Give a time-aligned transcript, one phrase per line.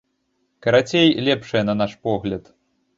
[0.63, 2.43] Карацей, лепшае на наш погляд.